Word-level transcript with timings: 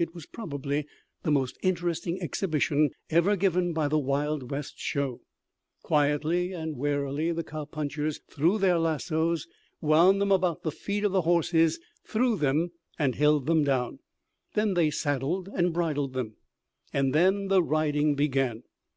It 0.00 0.12
was 0.16 0.26
probably 0.26 0.84
the 1.22 1.30
most 1.30 1.56
interesting 1.62 2.20
exhibition 2.20 2.90
ever 3.08 3.36
given 3.36 3.72
by 3.72 3.86
the 3.86 4.00
Wild 4.00 4.50
West 4.50 4.80
Show. 4.80 5.20
Quietly 5.84 6.50
and 6.52 6.74
warily 6.76 7.30
the 7.30 7.44
cow 7.44 7.66
punchers 7.66 8.18
threw 8.28 8.58
their 8.58 8.80
lassoes, 8.80 9.46
wound 9.80 10.20
them 10.20 10.32
about 10.32 10.64
the 10.64 10.72
feet 10.72 11.04
of 11.04 11.12
the 11.12 11.22
horses, 11.22 11.78
threw 12.04 12.34
them, 12.36 12.72
and 12.98 13.14
held 13.14 13.46
them 13.46 13.62
down. 13.62 14.00
Then 14.54 14.74
they 14.74 14.90
saddled 14.90 15.48
and 15.54 15.72
bridled 15.72 16.14
them, 16.14 16.34
and 16.92 17.14
then 17.14 17.46
the 17.46 17.62
riding 17.62 18.16
began. 18.16 18.64